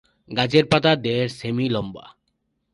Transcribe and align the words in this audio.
গাছের 0.31 0.65
পাতা 0.65 0.91
দেড় 0.95 1.29
সেমি 1.29 1.65
লম্বা। 1.69 2.05